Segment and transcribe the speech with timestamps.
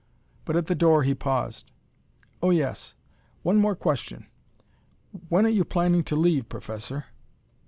[0.45, 1.71] But at the door he paused.
[2.41, 2.95] "Oh, yes
[3.43, 4.25] one more question.
[5.29, 7.05] When are you planning to leave, Professor?"